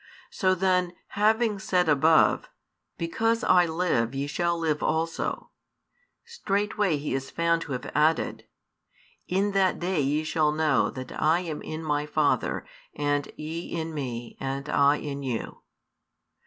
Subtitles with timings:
[0.31, 2.49] So then, having said above:
[2.97, 5.51] Because I live ye shall live also,
[6.25, 8.47] straightway He is found to have added:
[9.27, 13.93] In that day ye shall know that I am in My Father, and ye in
[13.93, 15.61] Me, and I in you.